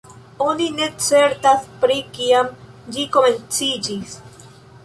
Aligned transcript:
Oni 0.45 0.69
ne 0.77 0.87
certas 1.07 1.69
pri 1.83 1.99
kiam 2.17 2.51
ĝi 2.97 3.07
komenciĝis. 3.19 4.21